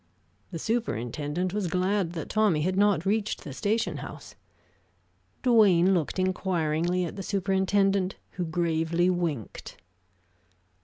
The 0.49 0.57
superintendent 0.57 1.53
was 1.53 1.67
glad 1.67 2.13
that 2.13 2.27
Tommy 2.27 2.63
had 2.63 2.75
not 2.75 3.05
reached 3.05 3.43
the 3.43 3.53
station 3.53 3.97
house. 3.97 4.33
Duane 5.43 5.93
looked 5.93 6.17
inquiringly 6.17 7.05
at 7.05 7.17
the 7.17 7.21
superintendent, 7.21 8.15
who 8.31 8.45
gravely 8.45 9.11
winked. 9.11 9.77